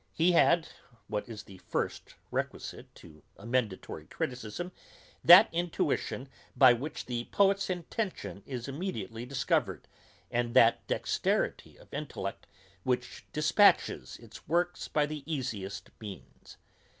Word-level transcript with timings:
He 0.13 0.31
had, 0.31 0.67
what 1.05 1.29
is 1.29 1.43
the 1.43 1.59
first 1.59 2.15
requisite 2.31 2.95
to 2.95 3.21
emendatory 3.37 4.07
criticism, 4.07 4.71
that 5.23 5.47
intuition 5.51 6.27
by 6.55 6.73
which 6.73 7.05
the 7.05 7.25
poet's 7.25 7.69
intention 7.69 8.41
is 8.47 8.67
immediately 8.67 9.27
discovered, 9.27 9.87
and 10.31 10.55
that 10.55 10.87
dexterity 10.87 11.77
of 11.77 11.93
intellect 11.93 12.47
which 12.81 13.27
despatches 13.31 14.17
its 14.17 14.47
work 14.47 14.75
by 14.91 15.05
the 15.05 15.21
easiest 15.31 15.91
means. 15.99 16.57